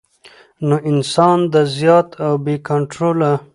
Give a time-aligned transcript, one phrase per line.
[0.67, 3.31] نو انسان د زيات او بې کنټروله